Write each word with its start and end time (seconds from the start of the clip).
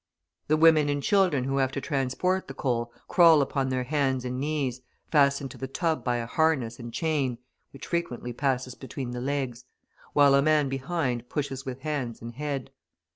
The 0.47 0.57
women 0.57 0.89
and 0.89 1.03
children 1.03 1.43
who 1.43 1.57
have 1.57 1.71
to 1.73 1.79
transport 1.79 2.47
the 2.47 2.55
coal 2.55 2.91
crawl 3.07 3.39
upon 3.39 3.69
their 3.69 3.83
hands 3.83 4.25
and 4.25 4.39
knees, 4.39 4.81
fastened 5.11 5.51
to 5.51 5.59
the 5.59 5.67
tub 5.67 6.03
by 6.03 6.15
a 6.17 6.25
harness 6.25 6.79
and 6.79 6.91
chain 6.91 7.37
(which 7.69 7.85
frequently 7.85 8.33
passes 8.33 8.73
between 8.73 9.11
the 9.11 9.21
legs), 9.21 9.63
while 10.13 10.33
a 10.33 10.41
man 10.41 10.69
behind 10.69 11.29
pushes 11.29 11.67
with 11.67 11.81
hands 11.81 12.19
and 12.19 12.33
head. 12.33 12.71